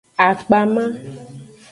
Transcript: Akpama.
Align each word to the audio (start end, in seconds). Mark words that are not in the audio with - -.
Akpama. 0.27 0.85